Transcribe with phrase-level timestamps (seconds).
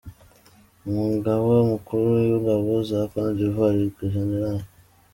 [0.89, 4.31] Umugaba Mukuru w’Ingabo za Côte d’Ivoire, Gen.